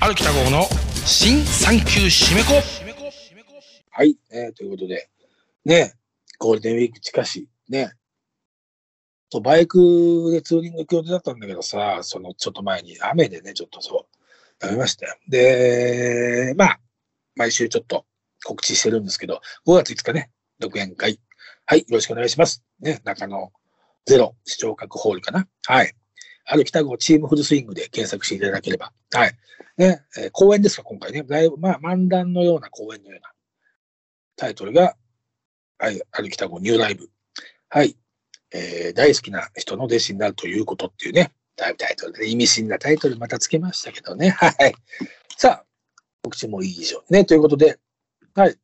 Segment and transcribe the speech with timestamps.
[0.00, 0.64] 歩きた号の
[1.04, 2.54] 新産休締め子
[3.90, 5.08] はい、えーということで、
[5.64, 5.94] ね、
[6.38, 7.92] ゴールデンウィーク近し、ね、
[9.30, 14.06] そうバイクでツーリング行く予定だったんだけどさ、そのちょっと前に雨でね、ちょっとそ
[14.60, 15.16] う、やめましたよ。
[15.28, 16.80] で、まあ、
[17.36, 18.06] 毎週ちょっと
[18.44, 21.20] 告知してるんですけど、5月5日ね、独演会。
[21.66, 22.64] はい、よろしくお願いします。
[22.80, 23.52] ね、中野
[24.06, 25.46] ゼロ視聴覚ホールかな。
[25.66, 25.94] はい。
[26.44, 28.92] 歩きた号チームフルスイングで検索していただければ。
[29.12, 29.32] はい。
[29.76, 31.22] ね、えー公演ですか、今回ね。
[31.22, 33.30] だいぶ、まあ、漫談のような公演のような
[34.36, 34.96] タイトルが、
[35.78, 37.08] はい、歩きた号ニューライブ。
[37.68, 37.96] はい。
[38.52, 44.30] えー大好きな人の弟子になるということっていうね、タイタイトルで、意味深なタイトルまたつけましたけどね。
[44.30, 44.74] はい。
[45.36, 45.64] さあ、
[46.22, 47.24] 告知もいいでしょうね。
[47.24, 47.78] ということで、
[48.34, 48.56] はい。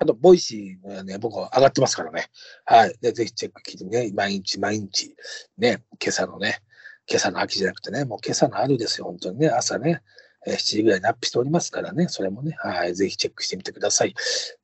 [0.00, 2.26] あと、 Voicy がね、僕は上がってますからね。
[2.64, 2.96] はい。
[3.00, 5.14] で、ぜひチェック聞いてね、毎日毎日、
[5.56, 6.60] ね、今朝のね、
[7.08, 10.02] 今朝の秋じゃなくてね、もう今朝の春ですよ、本当にね、朝ね、
[10.46, 14.14] えー7時ぐらいにアップしておりますからね、それもね、はい、ぜひチェックしてみてください。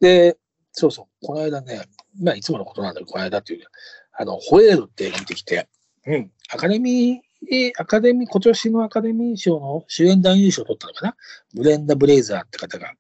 [0.01, 0.37] で、
[0.73, 1.83] そうそう、この間ね、
[2.21, 3.67] まあ、いつものことなんだけど、この間っていう、
[4.13, 5.69] あの、ホエールって映画見てきて、
[6.07, 11.17] うん、アカデミーアカデミー、今年のアカデミー賞の主演男優賞を取ったのかな？
[11.55, 12.93] ブレンダ・ブレイザーって方が。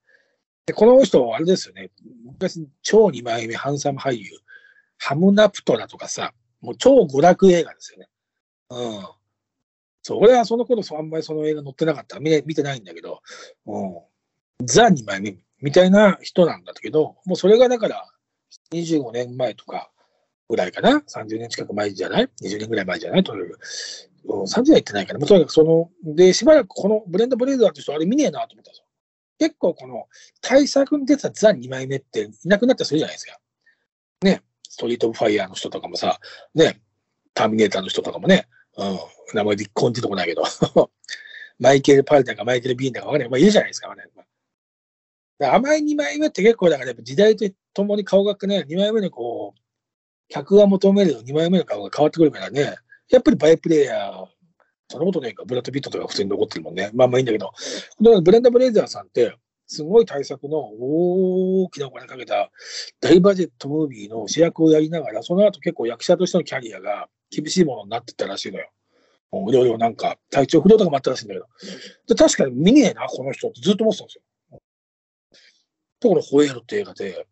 [0.65, 1.91] で、この人、あれですよね、
[2.25, 4.31] 昔、超二枚目ハンサム俳優、
[4.97, 8.09] ハムナプトラとかさ、もう超娯楽映画ですよね。
[8.71, 9.03] うん。
[10.03, 12.19] そう、俺はその頃あんまりその映画載ってなかった。
[12.21, 13.21] 見見てないんだけど、
[13.67, 13.95] うん。
[14.65, 18.07] ザ2枚目みたいな人なんだけど、もうそれがだから
[18.73, 19.91] 25年前とか
[20.49, 23.23] ぐらいかな ?30 年近く前じゃない ?20 年ぐらい前じゃない？
[23.25, 23.61] とにかく。
[24.25, 28.85] うん、30年言ってないから、もうとにかくその、で、しばらくこのブレンド・ブレイザーって人、あれ見ねえなと思ったんですよ。
[29.39, 30.07] 結構この
[30.43, 33.39] 対策に出てたザ2枚目っていなくなったりするじゃないですか。
[34.23, 34.43] ね。
[34.69, 36.21] ストリート・オブ・ファイヤーの人とかもさ、
[36.55, 36.81] ね。
[37.33, 38.99] ターミネーターの人とかもね、うん、
[39.35, 40.43] 名前で一個んってとこないけど、
[41.59, 43.29] マイケル・パルだかマイケル・ビーンだかわかんない。
[43.29, 44.03] まあ、いるじゃないですか、ね。
[45.39, 49.61] だか甘い2枚目って結構だからやっぱ時代とともに顔がね、2枚目のこう、
[50.29, 52.77] 客が求める2枚目の顔が変わってくるからね、
[53.11, 54.27] やっぱりバイプレイヤー、
[54.89, 56.91] そんなことないか、ブラッド・ピットとか普通に残ってるもんね。
[56.95, 57.53] まあまあいいんだけど、
[58.23, 59.37] ブレンダ・ブレイザーさんって、
[59.73, 62.51] すごい対策の大きなお金かけた
[63.01, 68.69] 大バジェットムービーの主役をやりながら、その後結構役者としてのキャリアが厳しいものになってったらしいのよ。
[69.31, 71.47] もういろいろなんか体調不良とかもあったらしいんだけど。
[72.09, 74.61] で確かに見ねえな、この人ってずっと思ってたんですよ。
[76.01, 77.29] ところ、ホエールって映画で、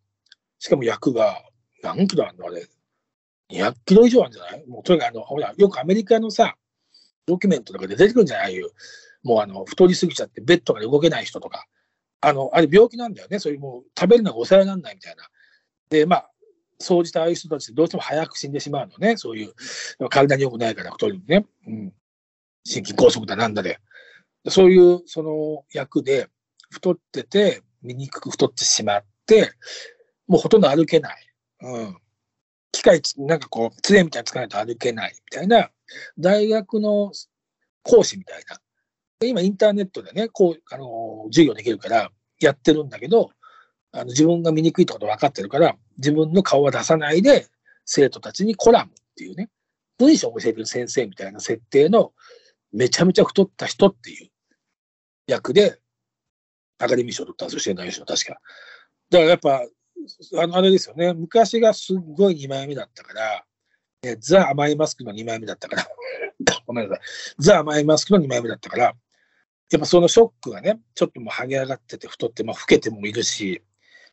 [0.60, 1.42] しかも役が
[1.82, 2.68] 何キロあるのあれ。
[3.50, 4.64] 200キロ以上あるんじゃない？
[4.68, 6.54] もうとにかくあの、ほら、よくアメリカのさ、
[7.26, 8.44] ドキュメントとかで出てくるんじゃない？
[8.44, 8.68] ああいう、
[9.24, 11.66] もうあの、太りすぎちゃってベッドから動けない人とか。
[12.20, 13.38] あの、あれ病気なんだよね。
[13.38, 15.24] そういうもう食べるのが抑えられないみたいな。
[15.88, 16.30] で、まあ、
[16.78, 19.16] そうじたああいう人たちってどうしても早く死んでしまうのね。
[19.16, 19.54] そういう、
[20.08, 21.46] 体に良くないから太るね。
[21.66, 21.92] うん。
[22.64, 23.78] 心筋梗塞だなんだで。
[24.48, 26.28] そういう、その役で、
[26.70, 29.52] 太ってて、醜く太ってしまって、
[30.26, 31.26] もうほとんど歩けない。
[31.62, 31.98] うん。
[32.72, 35.70] 機械、なんかこう、杖みたいにつかないと歩けないみたいな、
[36.18, 37.12] 大学の
[37.82, 38.60] 講師みたいな。
[39.26, 43.30] 今、インターネットでね、こう、あの、授業できるからやってるんだけど、
[43.90, 47.48] あの自分が醜いってこと分かってるから、自分の顔は出さないで、
[47.84, 49.48] 生徒たちにコラムっていうね、
[49.98, 52.12] 文章を教えてる先生みたいな設定の、
[52.72, 54.30] めちゃめちゃ太った人っていう
[55.26, 55.80] 役で、
[56.78, 58.40] アカデミー賞を取ったんですよ、主演男優賞、確か。
[59.10, 59.62] だからやっぱ、
[60.42, 63.44] あの、あれですよね、昔がすっごい2枚目だったから、
[64.20, 65.88] ザ・甘いマスクの2枚目だったから、
[66.66, 67.04] ごめんなさい、
[67.38, 68.94] ザ・甘いマスクの2枚目だったから、
[69.70, 73.62] やっぱそのショックがね、ちょっともう剥げ上がってて太って、まあ老けてもいるし、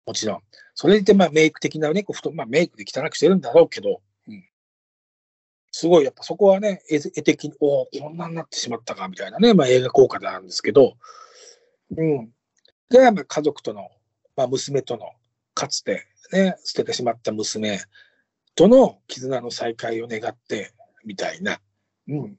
[0.06, 0.40] もちろん。
[0.74, 4.44] それでまあメイク的なね、こう太まあメイクで汚くしてるんだろうけど、うん、
[5.72, 10.98] すごいやっぱそこはね、絵的に、おお、こんなになってしまったかみたいなね、まあ映画効果なんですけど、
[11.96, 12.30] うん。
[12.90, 13.90] で、まあ家族との、
[14.36, 15.12] まあ娘との、
[15.54, 17.80] かつてね、捨ててしまった娘
[18.56, 20.74] との絆の再会を願って、
[21.06, 21.60] みたいな。
[22.08, 22.38] うん。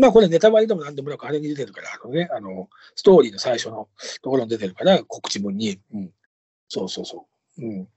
[0.00, 3.88] まあこれネタバレでも何でもなくあれに出てるから、あのね、あの、ストーリーの最初の
[4.22, 5.78] ところに出てるから、告知文に。
[5.92, 6.10] うん。
[6.68, 7.26] そうそうそ
[7.58, 7.62] う。
[7.62, 7.88] うん。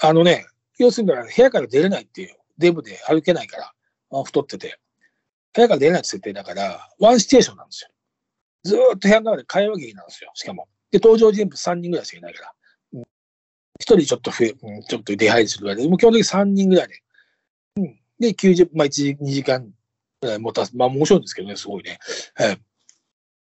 [0.00, 0.46] あのね、
[0.78, 3.72] 要するに部屋から出れないっていう、デブで歩けないから、
[4.10, 4.78] あ太ってて、
[5.52, 7.90] 部屋から出れないって設定だから、ワンシチュエーションなんですよ。
[8.64, 10.66] ずっと部屋の中で会話劇なんですよ、しかも。
[10.90, 12.52] で、登場人物3人ぐらいしかいないから。
[12.94, 13.04] うん、1
[13.80, 17.02] 人ちょっと増え、うん、ちょっと出入りするぐらいで、もう基本的に3人ぐらいで。
[17.76, 18.00] うん。
[18.18, 19.70] で、90、まあ1、2時間
[20.22, 20.64] ぐらい持た。
[20.74, 21.98] まあ面白いんですけどね、すごいね。
[22.34, 22.58] はい。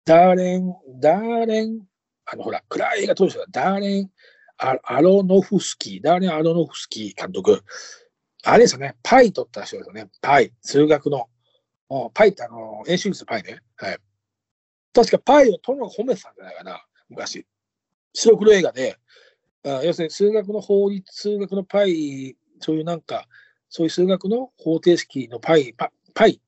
[0.05, 1.81] ダーレン、ダーレン、
[2.25, 4.11] あの、ほら、暗い映画当初だ、ダーレン、
[4.59, 7.63] アアロノフスキー、ダーレン・アロノフスキー監督。
[8.45, 11.29] あれですよね、パイ取った人ですよね、パイ、数学の。
[12.15, 13.61] パイってあの、演習率のパイね。
[13.77, 13.99] はい。
[14.95, 17.47] 確かパイを殿が褒めてたんじゃないかな、昔。
[18.15, 18.97] 白黒映画で、
[19.65, 23.27] あ要するに数学の法律、数学のパイ、そういうなんか、
[23.69, 26.41] そういう数学の方程式のパイ、パパイ、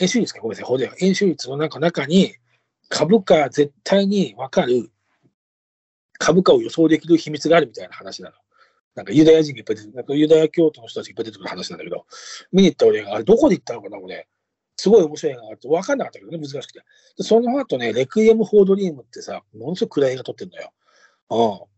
[0.00, 2.34] 演習率か、ごめんなさい、法で演習率のなんか中に、
[2.88, 4.90] 株価絶対に分かる、
[6.18, 8.36] 株価を予想できる秘密があるみたいな話なの。
[8.94, 12.06] なんかユダヤ人がいっぱい出て、なんかユダヤ教徒の人たちがいっぱい出てくる話なんだけど、
[12.52, 14.28] 見に行った俺が、あれどこで行ったのかな、俺。
[14.76, 16.80] すごい面白い映画があって、分かんなかったけどね、難しくて。
[17.16, 21.68] でその後ね、レクイエム・フォー・ドリームってさ、ものすごく暗い映画撮ってるのよ。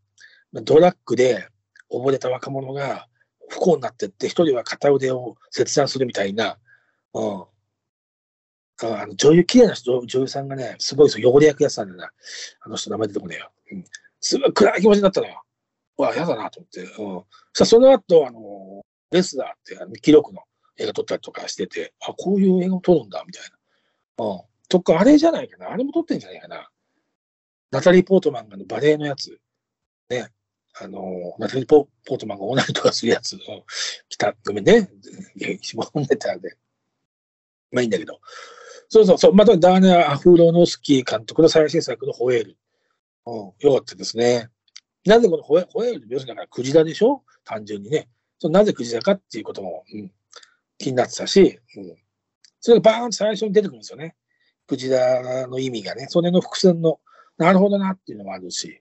[0.53, 0.65] うん。
[0.65, 1.49] ドラッグで
[1.91, 3.07] 溺れた若者が
[3.49, 6.59] 不幸になってって、一人は片腕を切断するみたいな、
[7.13, 7.45] うん。
[8.82, 12.11] あの女優、綺麗な人女優さんがね、すごいそう汚れ役やってたんだな。
[12.61, 13.53] あの人名前出てこねえよ。
[13.73, 13.85] うん。
[14.21, 15.43] すごい暗い気持ちになったのよ。
[15.99, 16.81] うわ、嫌だなと思って。
[16.81, 16.88] うん。
[16.88, 16.99] そし
[17.55, 20.43] たらその後、あの、レスラーってあの記録の
[20.79, 23.43] 映画撮ったりとかしてて、あ、こういう映画を撮るんだ、みたい
[24.19, 24.25] な。
[24.25, 24.41] うん。
[24.69, 25.70] とか、あれじゃないかな。
[25.70, 26.69] あれも撮ってんじゃないかな。
[27.70, 29.38] ナタリー・ポートマンがのバレエのやつ。
[30.09, 30.29] ね。
[30.81, 33.35] あの、ナタリー・ポートマンがオナニーとかするやつ。
[33.35, 33.41] うん、
[34.09, 34.35] 来た。
[34.44, 34.91] ごめんね。
[35.62, 36.56] 絞んでたんで。
[37.70, 38.20] まあいいんだけど。
[38.89, 39.35] そうそうそう。
[39.35, 42.57] また、ダーネア・アフロノスキー監督の最新作のホエール。
[43.27, 43.53] うん。
[43.61, 44.49] よかったですね。
[45.05, 47.23] なぜこのホエホエール、要するにだからクジラでしょ？
[47.45, 48.09] 単純にね。
[48.39, 50.13] そのなぜクジラかっていうことも、うん、
[50.79, 51.97] 気になってたし、うん。
[52.61, 54.15] それがバーンと最初に出てくるんですよね。
[54.67, 56.07] クジラの意味がね。
[56.09, 57.01] それの伏線の、
[57.37, 58.81] なるほどなっていうのもあるし。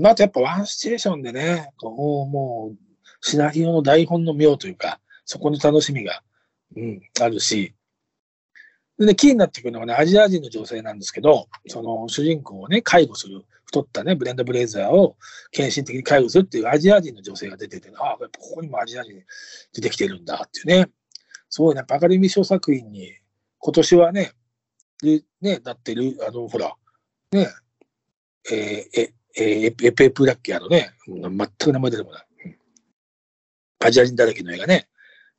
[0.00, 2.76] まあ、あとやっぱワンシチュエーションでね、こうもう、
[3.20, 6.22] シナリオの台本の妙というか、そこの楽しみが、
[6.76, 7.74] うん、あるし、
[8.98, 15.16] でね、キーになってくるのはね、アジア人の女性なんですけど、その主人公をね、介護する、太ったね、ブレンダ・ブレイザーを
[15.50, 19.22] 献身的に介護するっていうアジア人の女性が出てて、ああ、やっぱここにもアジア人
[19.72, 20.90] 出てきてるんだっていうね。
[21.48, 23.12] すごいね、アカデミー賞作品に、
[23.58, 24.32] 今年はね、
[25.40, 26.74] ね、だってる、あの、ほら、
[27.32, 27.48] ね、
[28.50, 32.26] えー、え、えー、エペプだっけあのね、全く名前出てこない。
[33.84, 34.88] アジア人だらけの映画ね。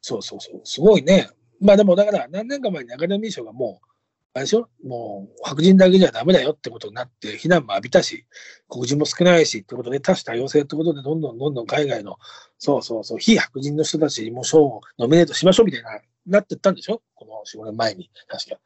[0.01, 0.61] そうそうそう。
[0.63, 1.29] すごいね。
[1.63, 3.87] まあでもだから何年か前にアカデミー賞がもう、
[4.35, 8.25] あれでしょもう白人だけじゃダメだよってことになって非難も浴びたし、
[8.67, 12.17] 黒人も少ないしってことで多種多様性ってことでどんどんどんどん海外の、
[12.57, 17.01] そうそうそう、非白人の人たちにも賞をノミネートしましょうみたいな、なってったんでしょ？
[17.15, 18.09] この4、5年前に。
[18.27, 18.57] 確か。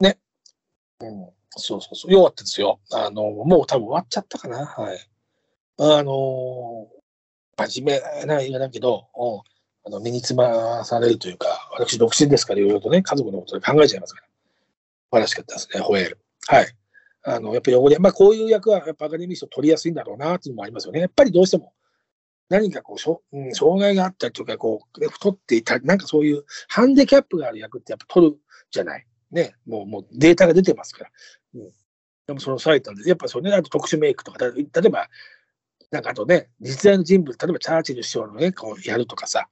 [0.00, 0.18] ね。
[1.00, 1.30] うん。
[1.50, 2.12] そうそうそう。
[2.12, 2.80] よかったですよ。
[2.92, 4.64] あの、もう多分終わっちゃったかな。
[4.66, 4.98] はい。
[5.78, 6.88] あの、
[7.56, 9.08] 真面目な映画だけど、
[9.86, 14.26] あの身につまされるというか、私独身ですから、いろいろとね、家族のことで考えちゃいますから。
[14.26, 14.30] 素
[15.12, 16.18] 晴らしかったですね、ホエール。
[16.46, 16.66] はい。
[17.22, 21.00] あの、やっぱり汚れ、まあこういう役はやっぱアカデミー賞取りやすいんだろうなっていうのもありますよね。
[21.00, 21.72] やっぱりどうしても、
[22.48, 28.36] 何かこう、しょうん、障害があったりとか、こう、太っていた、なんかそういうハンディキャップがある役ってやっぱ取る
[28.70, 29.06] じゃない。
[29.30, 29.54] ね。
[29.66, 31.10] もう、もうデータが出てますから。
[31.54, 31.70] うん。
[32.26, 35.08] でもそのサイトで、やっぱそうね、あと特殊メイクとか、例えば、
[35.90, 39.48] なんかあとね、実在の人物、例えばチャーチル首相のね、こうやるとかさ、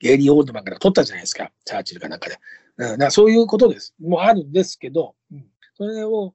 [0.00, 2.38] ゲイリー・オールドマンから取ったじゃないですか、チャーチルかなんかで。
[2.78, 3.94] うん、だそういうことです。
[4.00, 6.34] もうあるんですけど、うん、それを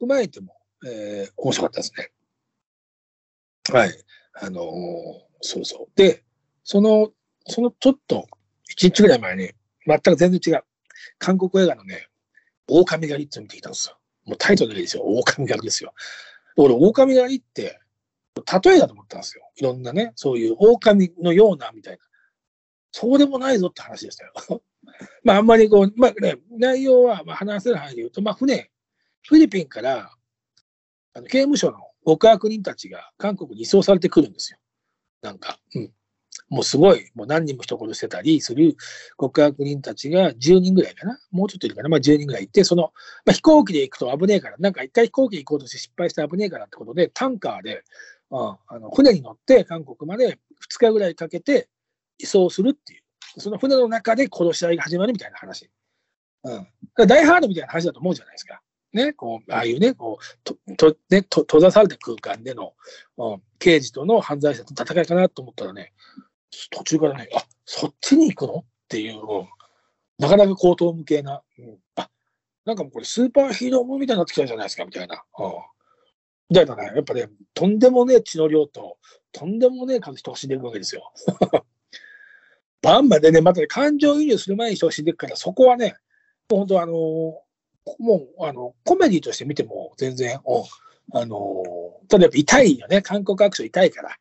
[0.00, 2.10] 踏まえても、えー、面白かったですね。
[3.72, 4.04] はい。
[4.34, 5.86] あのーそうそう。
[5.96, 6.22] で、
[6.64, 7.10] その、
[7.46, 8.26] そのちょっと、
[8.68, 9.50] 一日ぐらい前に、
[9.86, 10.64] 全く全然違う。
[11.18, 12.08] 韓国映画のね、
[12.68, 13.98] 狼狩りって見てきたんですよ。
[14.26, 15.02] もうタイトルがいいですよ。
[15.02, 15.92] 狼狩りですよ。
[16.56, 17.80] 俺、狼狩りって、
[18.64, 19.50] 例えだと思ったんですよ。
[19.56, 21.98] いろんなね、そういう狼のような、みたいな。
[22.92, 24.62] そうでもないぞって話でしたよ。
[25.24, 28.70] まあ、あんまりこう、まあね、内容はまあ話せる範囲で言うと、まあ、船、
[29.22, 30.12] フィリピンから、
[31.12, 34.58] あの刑務所の極悪人たちが韓国に移送されてくるんですよ。
[35.22, 35.92] なんか、うん。
[36.48, 38.76] もうすごい、もう何人も人殺してたりする
[39.20, 41.18] 極悪人たちが10人ぐらいかな。
[41.30, 41.88] もうちょっといるかな。
[41.88, 42.92] まあ10人ぐらいいて、その、
[43.24, 47.84] まあ、飛行機で行くと危ねえから、なんか一回飛行機行こうとして失敗して危ねえからってことで、タンカーで、
[48.30, 50.38] うん、あの船に乗って韓国まで
[50.70, 51.68] 2日ぐらいかけて
[52.22, 53.02] 移送するっていう。
[53.40, 55.70] その船の中で殺し合いが始まるみたいな話。
[56.44, 56.66] うん。
[56.96, 58.60] だダイハードみたいな話だと思うじゃないですか。
[58.92, 62.74] ね、こう、ああいうね、こう、と、と、ね、と閉ざされた空間での、
[63.18, 65.92] うん、刑事との犯罪者との戦いかなと思ったらね、
[66.70, 69.20] 途中からね、あ、そっちに行くのっていう、
[70.18, 72.10] なかなか高等無形な、うん、あ、
[72.64, 75.22] なんかもうこれスーパーヒーローもみたいになってきたじゃないですか、みたいな。
[75.38, 75.52] うん。
[76.50, 78.98] みたいなね、やっぱね、とんでもねえ血の量と、
[79.30, 81.12] とんでもねえ数人が死んでいくわけですよ。
[82.82, 85.96] バンバンでね、またね、感情移入する前に人が死んでいくから、そこはね、
[86.48, 87.42] もう本当あのも
[88.38, 90.64] う、あの、コメディとして見ても全然、お
[91.12, 91.64] あの
[92.08, 93.02] ただやっぱ痛いよね。
[93.02, 94.16] 韓国アクション痛いから。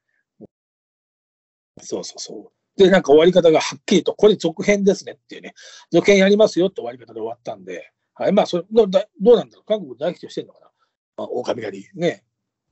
[1.81, 2.81] そうそうそう。
[2.81, 5.53] で、なんか終わり方がはっきりと、これ続編ですねっていうね、
[5.91, 10.71] 続編やりますよって終わり方で終わったんで、はい、まあ、それどうどうなんだろう、韓国大ヒットしてんのかな、
[11.17, 12.23] まあ、狼狩り、ね、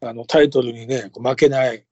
[0.01, 1.85] あのタイトルにね、負けない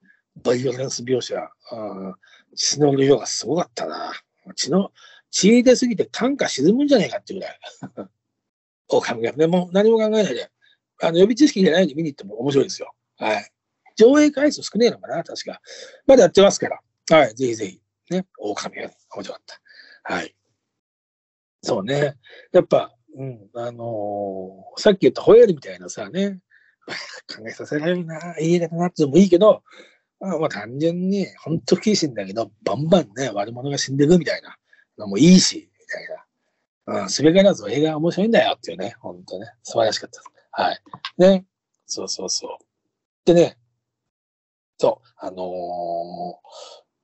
[0.43, 1.37] バイオレンス描写、
[1.71, 2.15] あ
[2.55, 4.13] 血の量がすごかったな。
[4.55, 4.91] 血の、
[5.31, 7.59] 血入れすぎて単価沈むんじゃないかっていうぐらい。
[8.87, 10.49] 狼狩りね、も何も考えないで、
[11.01, 12.93] あの予備知識じゃないで見に行っても面白いですよ。
[13.17, 13.51] はい。
[13.95, 15.61] 上映回数少ねえのかな、確か。
[16.05, 16.79] まだやってますから。
[17.09, 17.81] はい、ぜひぜひ。
[18.09, 19.43] ね、狼狩り、面白かっ
[20.03, 20.13] た。
[20.13, 20.35] はい。
[21.63, 22.15] そうね。
[22.51, 26.39] やっぱ、うん、あのー、さっき言ったホエールみたいなさね、
[27.35, 29.63] 考えさせられるな、いい映画だなってもいいけど、
[30.19, 34.57] まあ単純に、本当不謹慎だけど、バンバンね、悪者が死んでるみたいな
[34.97, 37.01] のもいいし、みたいな。
[37.01, 40.21] うん、すべからず映画面白いんだよっていうね、本当ね、素晴らしかった。
[40.63, 40.81] はい。
[41.17, 41.45] ね。
[41.87, 42.65] そうそうそう。
[43.25, 43.57] でね、
[44.77, 46.39] そう、あの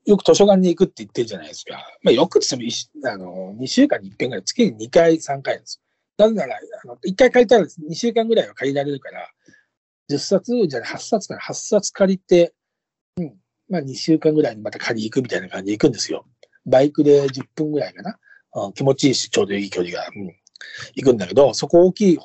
[0.07, 1.83] ー、よく図書館に行くって言ってるじゃないですか。
[2.03, 2.61] まあ、よくっても、
[3.05, 5.81] あのー、2週間に1遍ぐらい、月に2回、3回です。
[6.17, 9.27] なぜなら、あの1回借りたら2週間ぐらいは借りられるから、
[10.11, 12.53] 10冊じゃない、8冊から8冊借りて、
[13.71, 16.25] まあ2週間ぐらいにまた借り行くみたいな感じで行くんですよ。
[16.65, 18.19] バイクで10分ぐらいかな。
[18.53, 20.27] うん、気持ちいいし、ちょうどいい距離が、うん、
[20.95, 22.19] 行くんだけど、そこ大きい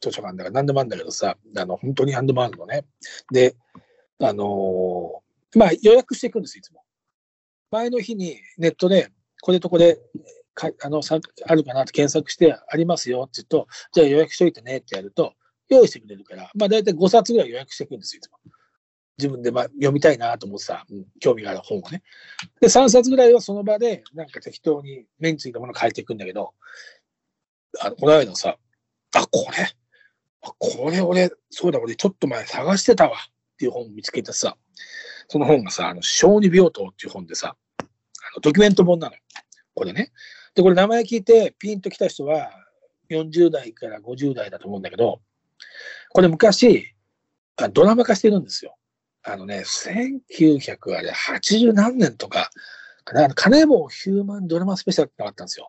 [0.00, 2.86] 図書館だから何でもあるんだけどさ、あの、本当に何でもあるのね。
[3.30, 3.54] で、
[4.18, 6.82] あのー、まあ予約していくんです、いつも。
[7.70, 9.10] 前の日にネットで、
[9.42, 9.98] これとこれ、
[10.54, 15.34] かあのさあるかなって検索して、ありますよって言うと、じゃあ予約しといてねってやると、
[15.68, 18.38] 用意してくれるから、まあ大体5冊ぐらい予約していくんです、いつも。
[19.18, 22.02] 自分でまあ読みたいなと思ってさ、うん、興味がある本をね。
[22.60, 26.52] で、3冊ぐらいはその場で、なんか適当に目についたものを書いていくんだけど、
[27.80, 28.56] あの、この間さ、
[29.14, 29.68] あ、これ、
[30.42, 34.56] あ、これ俺、そうだ、俺ちょっと前探してたわっていう本を見つけてさ、
[35.28, 37.82] その本がさ、あの、小児病棟っていう本でさ、あ
[38.36, 39.20] のドキュメント本なのよ。
[39.74, 40.12] これね。
[40.54, 42.50] で、これ名前聞いてピンときた人は
[43.10, 45.20] 40代から50代だと思うんだけど、
[46.10, 46.94] これ昔、
[47.72, 48.76] ドラマ化してるんですよ。
[49.28, 52.50] あのね、1980何年とか、
[53.34, 55.68] 金棒ヒューマンドラマスペシャルってのがあったんですよ。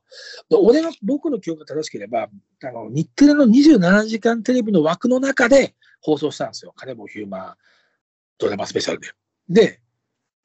[0.50, 2.30] で俺が、僕の記憶が正しければ、
[2.64, 6.74] あの、日テレの27時間テレビの枠の中で放送したんですよ。
[6.76, 7.56] 金棒ヒューマン
[8.38, 9.10] ドラマスペシャルで。
[9.50, 9.82] で、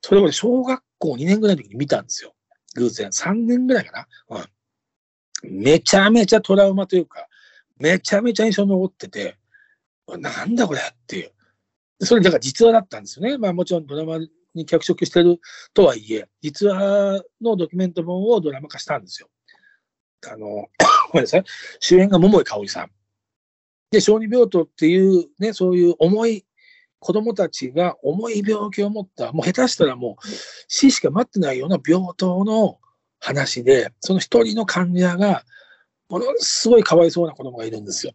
[0.01, 2.35] それを小学校2年ぐらいの時に見たんですよ。
[2.77, 3.09] 偶然。
[3.09, 4.47] 3年ぐらいかな。
[5.45, 5.63] うん。
[5.63, 7.27] めちゃめちゃトラウマというか、
[7.79, 9.37] めちゃめちゃ印象に残ってて、
[10.09, 11.33] なんだこれっていう。
[12.05, 13.39] それだから実話だったんですよね。
[13.39, 14.19] まあもちろんドラマ
[14.55, 15.41] に脚色してる
[15.75, 19.29] とはいえ、実話のドキュメント本をドラマ化したんですよ。
[20.31, 20.47] あの、
[21.13, 21.45] ごめんなさい。
[21.81, 22.91] 主演が桃井かおりさん。
[23.91, 26.47] で、小児病棟っていうね、そういう重い、
[26.99, 30.29] 子供たちが重い病気を持った、もう下手したらもう
[30.69, 32.79] 死しか待ってないような病棟の
[33.19, 35.45] 話で、その一人の患者が、
[36.09, 38.13] ものすごいかわいそうな子供がいるんですよ。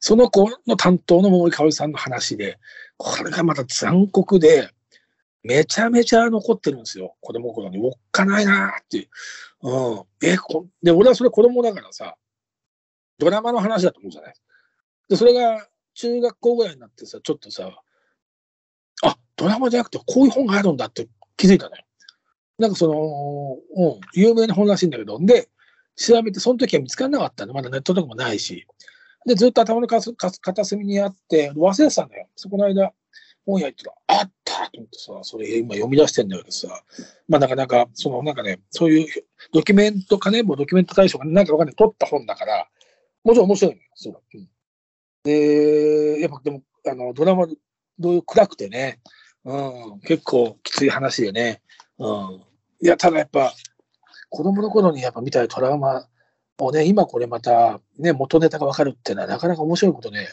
[0.00, 2.58] その子の担当の桃井かおりさんの話で、
[3.02, 4.68] これがまた残酷で、
[5.42, 7.16] めちゃめちゃ残ってるんですよ。
[7.22, 7.78] 子供頃に。
[7.78, 9.08] おっかないなーってい
[9.62, 9.70] う。
[9.70, 10.02] うん。
[10.22, 12.16] え、こで、俺はそれ子供だからさ、
[13.16, 14.34] ドラマの話だと思うじゃない？
[15.08, 17.70] で、それが中学校ぐらいになってさ、ちょっとさ、
[19.02, 21.86] あ、ドラマじゃなくてこういう本があるんだって気づいたね。
[22.58, 25.48] なんかその、うん、有名な本らしいんだけど、で、
[25.96, 27.54] 調べて、その時は見つからなかったの。
[27.54, 28.66] まだネットとかもないし。
[29.26, 32.28] で、ずっと頭の片隅にあって、忘れてたんだよ。
[32.36, 32.92] そこの間、
[33.46, 36.68] 本屋行ったら、あったと思ってさ、それ今読み出してんだけどさ、
[37.28, 42.68] まあなかなか、そのなんかね、そういうドキュメント、金もドキュメント大賞がなんかわかんない、取った本だから、
[43.24, 44.22] もちろん面白いのよ、そう。
[44.34, 44.48] うん、
[45.24, 47.46] で、やっぱでも、あの、ドラマ、
[47.98, 49.00] どういう暗くてね、
[49.44, 51.62] うん、結構きつい話でね、
[51.98, 52.42] うん。
[52.82, 53.52] いや、ただやっぱ、
[54.30, 56.06] 子供の頃にやっぱ見たいトラウマ
[56.66, 60.28] をね、今これまた、ね、元ネタがわかるっていうのはなかなか面白いことで、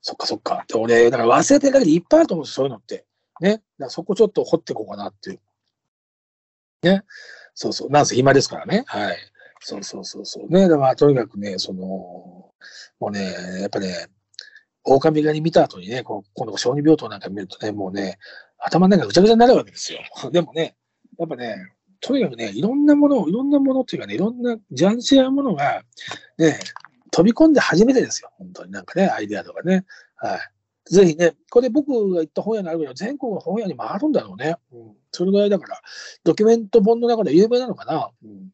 [0.00, 0.64] そっかそっか。
[0.68, 3.06] で、俺、だから忘れてるだけでいっぱいあると思うんですよ、そういうのって。
[3.40, 3.50] ね。
[3.52, 5.40] だからそこちょっと掘っていこうかなっていう。
[6.82, 7.02] ね。
[7.54, 7.90] そうそう。
[7.90, 8.84] なんせ暇ですからね。
[8.86, 9.16] はい。
[9.60, 10.48] そうそうそうそう。
[10.52, 10.68] ね。
[10.68, 12.52] だからとにかくね、その、も
[13.00, 14.08] うね、やっぱね、
[14.84, 18.18] 狼狩り見た後にね、こう今度小児病棟なんか見るとね、もうね、
[18.58, 20.00] 頭の中ぐちゃぐちゃになるわけですよ。
[20.30, 20.76] でもね、
[21.18, 21.73] やっぱね、
[22.06, 25.82] とにかくね、いろんなものを、いろんなものっていうかね、いろんなジャンシアものが、
[26.36, 26.58] ね、
[27.10, 28.30] 飛び込んで初めてですよ。
[28.36, 29.86] 本当になんかね、アイデアとかね。
[30.16, 30.40] はい。
[30.92, 34.56] ぜひね、これ僕が行った本屋にあるけど、全国の本屋にもあるんだろうね。
[34.70, 34.92] うん。
[35.12, 35.80] それぐらいだから、
[36.24, 38.10] ドキュメント本の中で有名なのかな。
[38.22, 38.50] うん。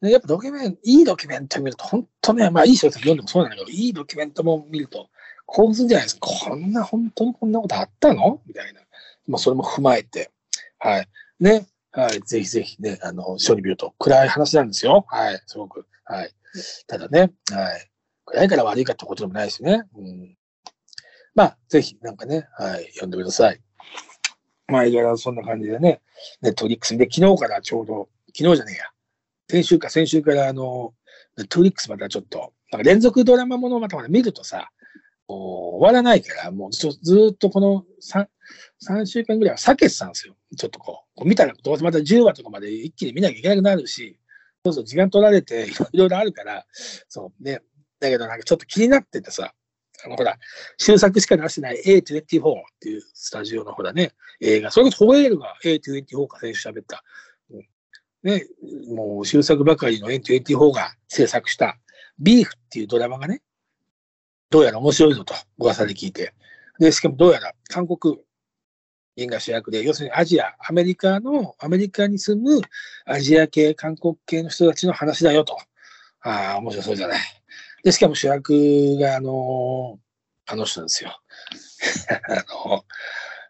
[0.00, 5.10] ね、やっぱドキュメント、いいドキュメント見ると、本当ね、まあいい小説読んでもそうなんだけど、いいドキュメントも見ると、
[5.44, 6.30] 興奮するじゃないですか。
[6.48, 8.40] こんな、本当にこんなことあったの？
[8.46, 8.80] みたいな。
[9.26, 10.30] まあそれも踏まえて。
[10.78, 11.08] はい。
[11.40, 11.66] ね。
[11.92, 15.04] はい、ぜひぜひね、あの、書に見ると暗い話なんですよ。
[15.08, 15.86] はい、すごく。
[16.04, 16.30] はい。
[16.86, 17.90] ただね、はい。
[18.26, 19.82] 暗いから悪いかってことでもないですね。
[19.96, 20.36] うん。
[21.34, 23.60] まあ、ぜひ、なんかね、はい、読んでください。
[24.68, 26.00] まあ、いろいろそんな感じでね、
[26.42, 28.84] ネットフリックスで、昨日からちょうど、昨日じゃねえや。
[29.50, 30.94] 先週か、先週から、あの、
[31.36, 34.70] ネットフリックスまたちょっと、なんか連続ドラマものをまたまた見るとさ、
[35.26, 36.88] 終わらないから、もうず
[37.32, 38.26] っとこの3、
[38.86, 40.34] 3週間ぐらいは避けてたんですよ。
[40.56, 44.18] ちょっとこう見たらどうせまた10話とかまで一気に見なきゃいけなくなるし、
[44.64, 46.66] そうそう、時間取られて いろいろあるから、
[47.08, 47.60] そうね。
[47.98, 49.54] だけどなんかちょっと気になっててさ、
[50.04, 50.38] あのほら、
[50.78, 57.04] 終作しか出してない A24 っていうスタジオのほらね、映画、それこそホエールが A24 か先週喋った。
[57.50, 57.68] うん
[58.22, 58.46] ね、
[58.88, 61.78] もう終作ばかりの A24 が制作した
[62.18, 63.42] ビーフっていうドラマがね、
[64.50, 66.34] どうやら面白いぞと噂で聞いて。
[66.78, 68.18] で、しかもどうやら韓国
[69.20, 72.60] 人が主役で、要するにアジア、アメリカの、アメリカに住む
[73.04, 75.58] アジア系、韓国系の人たちの話だよと。
[76.22, 77.20] ああ、面白そうじゃない。
[77.82, 79.98] で、しかも主役が、あの
[80.46, 81.20] あの人ですよ。
[82.28, 82.84] あの、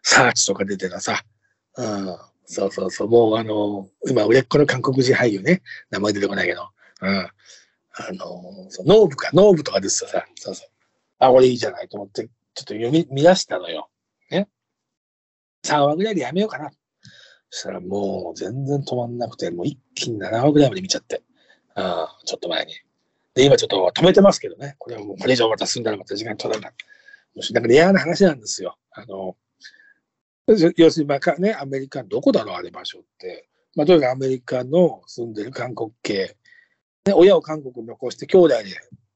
[0.03, 1.23] サーチとか出てたさ。
[1.77, 2.17] うん。
[2.45, 3.09] そうそうそう。
[3.09, 5.61] もうあの今売れっ子の韓国人俳優ね。
[5.89, 6.69] 名前出てこないけど。
[7.01, 7.17] うん。
[7.17, 7.31] あ
[8.13, 10.25] のそうノープか、ノープとか出てたさ。
[10.35, 10.69] そうそう。
[11.19, 12.29] あ、これいいじゃないと思って、ちょっ
[12.65, 13.89] と読み、見出したのよ。
[15.63, 16.71] 3話ぐらいでやめようかな。
[17.49, 21.21] そしたらもう全然止まんなくて、もう一気に7話ぐらいまで見ちゃって。
[21.75, 22.73] ああ、ちょっと前に。
[23.33, 24.75] で、今ちょっと止めてますけどね。
[24.79, 26.71] これはもうこれ以上また進んだらまた時間取らない。
[27.35, 28.77] もしなんかレアな話なんですよ。
[28.91, 29.35] あの、
[30.47, 33.47] 要するに、まあね、アメリカ、どこだろう、あれ場所って。
[33.75, 36.35] まあ、とにかくアメリカの住んでる韓国系。
[37.05, 38.63] ね、親を韓国に残して、兄弟で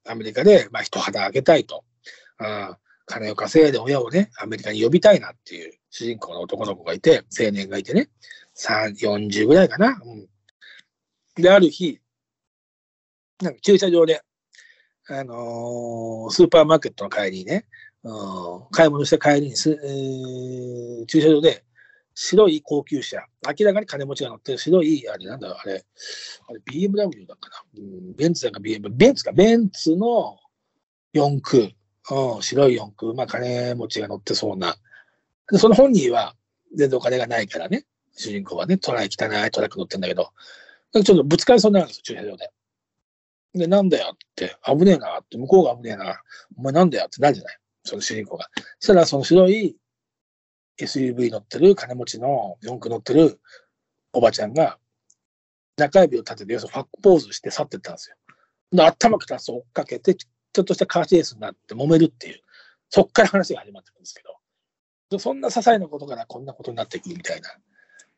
[0.08, 1.84] アメリカで、まあ、一肌あげたいと。
[2.38, 8.10] ああ金を稼いで親をね、アメリカに呼びたいなっていう主人公の男の子がいて、青年がいてね、
[8.58, 9.98] 40ぐらいかな。
[10.04, 12.02] うん、で、ある日、
[13.42, 14.22] なんか駐車場で、
[15.08, 17.66] あのースーパーマーケットの帰りにね、
[18.04, 21.64] うん、買い物した帰りにす、えー駐車場で
[22.14, 25.86] 白い高級車、明らかに金持ちが乗ってる白い、あれなんだろう、あれ、
[26.50, 30.38] あれ BMW だかな、うん、ベンツだか BMW、ベンツか、ベンツの
[31.14, 31.72] 四駆、
[32.12, 34.76] うん、白い四駆、まあ金持ちが乗ってそうな。
[35.52, 36.36] でその本人は
[36.76, 40.32] 全然お金がないからね、主人公はね、トライ汚いトラック乗ってんだけど、
[40.94, 42.52] ちょっとぶつかりそうになるんですよ、駐車場で。
[43.54, 46.22] で、なんだよって、危ねえなって、向こうが危ねえな、
[46.58, 48.50] お前なんだよってなるじゃない、その主人公が。
[48.80, 49.78] そしたら、その白い
[50.80, 51.76] SUV 乗ってる。
[51.76, 53.40] 金持ちの四駆乗ってる。
[54.14, 54.78] おばちゃんが、
[55.78, 58.16] 中指を立てて、要するにファックポーズして去ってったんですよ。
[58.72, 62.42] で、頭くたつ追っかけて、ちょっとしたカーチェイスになって揉めるっていう、
[62.90, 64.38] そっから話が始まってるんですけど、
[65.20, 67.50] そんな些細なことからこんなことになっていくみたいな。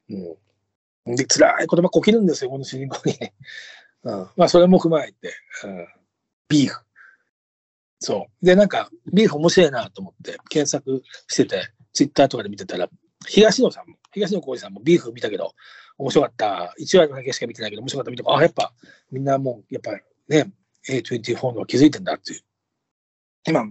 [0.10, 1.16] うん。
[1.16, 3.16] で、辛い言葉こきるんですよ、この主人公に。
[4.04, 4.30] うん。
[4.36, 5.34] まあ、それも踏まえて、
[5.64, 5.88] うん。
[6.50, 6.82] ビーフ。
[8.00, 8.46] そう。
[8.46, 12.90] で、なんか、ビーフ面白いなと思って検索してて、ツイッターとかで見てたら、
[13.26, 15.54] 東野さんも、東野幸治さんもビーフ見たけど、
[15.98, 16.76] 面白かった。
[16.80, 18.74] 1話だけしか見てないけど、面白かった見て、あ、やっぱ、
[19.12, 19.92] みんなもう、やっぱ
[20.28, 20.52] ね、
[20.88, 22.42] A24 の気づいてんだっていう。
[23.48, 23.66] 今、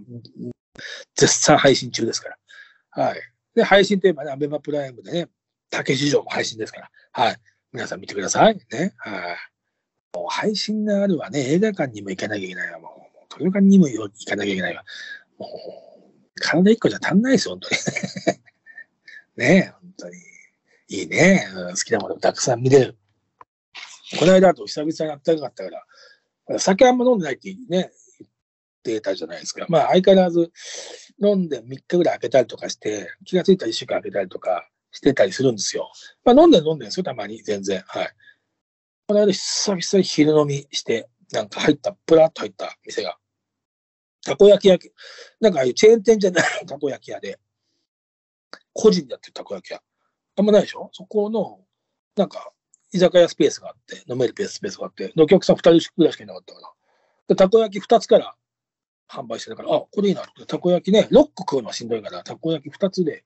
[1.15, 2.37] 絶賛配信中ですから。
[2.97, 3.21] はい。
[3.53, 5.27] で、配信といえばね、アベマプライムでね、
[5.69, 6.89] 竹市場も配信ですから。
[7.11, 7.37] はい。
[7.71, 8.59] 皆さん見てください。
[8.71, 8.95] ね。
[8.97, 9.37] はい。
[10.15, 12.79] もう配信があるわね、映画館にも行かなきゃいけないわ。
[12.79, 14.83] もう、図書館にも行かなきゃいけないわ。
[15.37, 18.37] もう、体一個じゃ足んないですよ、本当に。
[19.47, 20.15] ね、本当に。
[20.89, 21.47] いいね。
[21.53, 22.97] うん好きなものたくさん見れる。
[24.17, 25.85] この間だと久々に暖かかったか
[26.49, 27.91] ら、酒あんま飲んでないってね、
[28.95, 29.65] ってたじゃないですか。
[29.69, 30.51] まあ相変わらず
[31.23, 35.91] 飲んで3日ぐらい開けたりとかして、気がついたら1週間開けたりとかしてたりするんですよ。
[36.23, 37.83] まあ飲んで飲んでるんですよ、たまに、全然。
[37.87, 38.09] はい。
[39.07, 43.17] この間久々に昼飲みして、なんか入った、プラッと入った店が、
[44.25, 44.77] たこ焼き屋、
[45.39, 47.39] なんかああいうチェーン店じゃないたこ焼き屋で、
[48.73, 49.81] 個人でやってるたこ焼き屋。
[50.35, 50.89] あんまないでしょ？
[50.93, 51.61] そこの、
[52.15, 52.51] なんか、
[52.93, 56.73] 居酒屋スペースがあって、飲めるスペースがあって、お客さん2人ぐらいしかいなかったか
[57.29, 57.35] ら。
[57.35, 58.35] たこ焼き2つから
[59.09, 60.45] 販売してたから、あ、これいいなって。
[60.45, 63.23] たこ焼きね、6個食うのはしんどいから、たこ焼き2つで、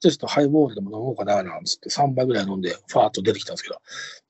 [0.00, 3.80] じゃあちょっとハイボールでも飲もうかな、なんつって3杯ぐらい飲んで、ファーっと出てきたんですけど、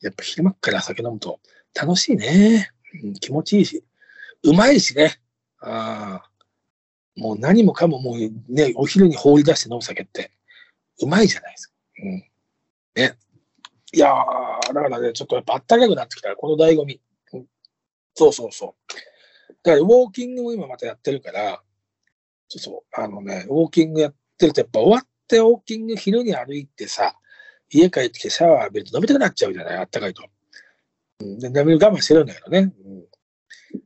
[0.00, 1.40] やっぱ昼間から酒飲むと
[1.74, 2.70] 楽しいね。
[3.04, 3.84] うん、気持ちいいし、
[4.42, 5.20] うまいしね。
[5.60, 6.30] ああ。
[7.16, 10.30] もう何もかももうね、お昼に放り出して飲む酒って、
[11.02, 11.74] うまいじゃないですか。
[12.02, 12.24] うん。
[12.94, 13.18] ね。
[13.92, 17.00] いやー、だからね、ちょっとやっぱあったかくなってきたら、この醍醐味。
[17.32, 17.46] うん
[18.14, 18.94] そうそうそう。
[19.68, 21.62] だから、ウォーキングも今またやってるから、
[22.48, 27.14] そうそう、あのね、ウォーキングやってると、やっぱ終わってウォーキング昼に歩いてさ、
[27.70, 30.24] 家帰ってきてシャワー浴びると飲みたくなっちゃうじゃない、あったかいと。
[31.20, 32.72] うん、で、飲み我慢してるんだけどね。
[32.82, 33.04] うん、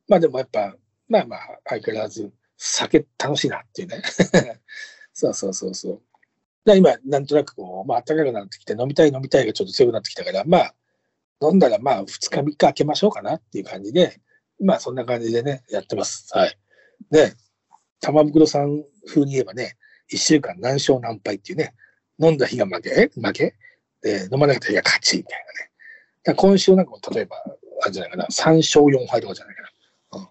[0.07, 0.77] まあでもやっぱ、
[1.09, 4.03] まあまあ、相変わらず酒楽しいなっていうね。
[5.13, 6.03] そうそうそうそう。
[6.65, 10.75] で今、なんとなくこう、まあ暖かくなってきて、飲みたい飲みたいがちょっと強くなってきたから、まあ、
[11.43, 14.21] 飲んだらまあ2日3日空けましょうかなっていう感じで、
[14.63, 16.29] まあそんな感じでね、やってます。
[16.37, 16.59] はい。
[17.11, 17.35] で、
[18.01, 19.77] 玉袋さん風に言えばね、
[20.13, 21.75] 1週間何勝何敗っていうね、
[22.19, 23.55] 飲んだ日が負け、負け？
[24.03, 25.71] で、飲まなかった日が勝ちみたいなね。
[26.25, 27.37] だ今週なんかも例えば、
[27.83, 29.69] あれじゃないかな、3勝4敗とかじゃないかな。
[30.21, 30.29] うん。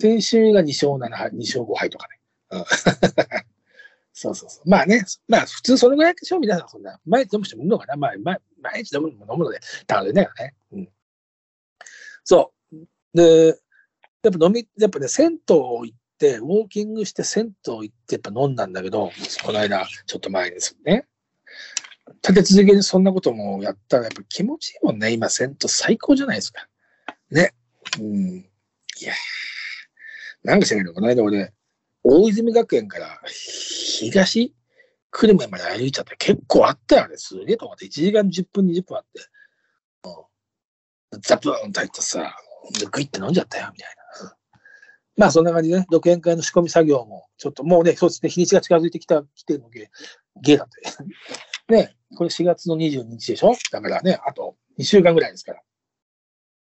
[0.00, 2.20] 先週が2勝7敗、2勝5敗とかね。
[2.50, 2.64] うん。
[4.12, 4.68] そうそうそう。
[4.68, 6.98] まあね、まあ普通そのぐらいでしょ、皆さんそんな。
[7.06, 10.28] 毎日飲む人もいるのかなまあ、まあ、毎日飲むのも飲むので、だからね。
[10.72, 10.88] うん。
[12.24, 12.57] そう。
[13.18, 13.58] で、
[14.22, 19.10] やっぱ飲み、やっぱね、銭湯行って、ウォーキングして銭湯行ってやっぱ飲んだんだけど、
[19.44, 21.06] この間、ちょっと前ですよね。
[22.22, 25.12] 立て続けにそんなこともやったらやっぱ気持ちいいもんね。
[25.12, 26.68] 今、銭湯最高じゃないですか。
[27.30, 27.54] ね。
[27.98, 28.36] うん。
[29.00, 29.16] いやー
[30.44, 31.52] なんか知らないの、この間俺、
[32.04, 34.54] 大泉学園から東
[35.10, 37.16] 久留米まで歩いちゃった結構あったよね。
[37.16, 37.86] すげえと思って。
[37.86, 39.20] 1時間10分、20分あって。
[41.12, 42.36] うん、ザプーンと入ってさ、
[42.90, 43.94] グイって飲んじゃったよ、みたい
[44.24, 44.36] な。
[45.16, 49.90] まあそんな感じでね、独演会の仕込み作業も、ちょっともうね、そうですね、日にちが近づいてきた、来てるので、
[50.40, 50.82] ゲーだって。
[51.74, 53.52] ね、これ4月の22日でしょ？
[53.72, 55.62] だからね、あと2週間ぐらいですから。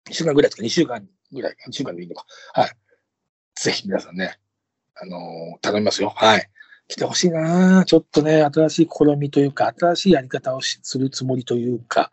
[0.09, 2.27] 2週間ぐらいですか、2週間ぐらい、2週間でいいのか。
[2.55, 2.71] はい。
[3.55, 4.39] ぜひ皆さんね、
[4.95, 6.11] あのー頼みますよ。
[6.11, 6.49] はい。
[6.89, 12.11] 来てほしいなちょっとね、新しい試みというか、新しいやり方をするつもりというか、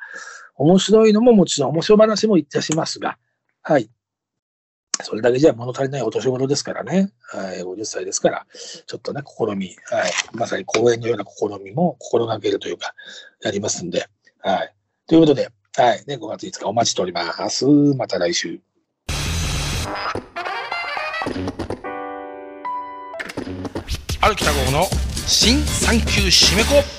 [0.56, 3.18] 面白いのももちろん、面白話もいたしますが、
[3.70, 3.88] はい。
[5.04, 7.12] それだけじゃ物足りないお年頃ですからね。
[7.22, 7.62] はい。
[7.62, 8.48] 50歳ですから、
[8.88, 10.12] ちょっとね、試み、はい。
[10.34, 12.96] まさに公演のような試みも心がけるというか、
[13.44, 14.08] やりますんで、
[14.40, 14.74] はい。
[15.06, 16.04] ということで、はい。
[16.08, 17.68] ね、5月5日お待ちしております。
[17.96, 18.60] また来週。
[24.20, 24.86] 歩きた号の
[25.28, 26.99] 新産休締め子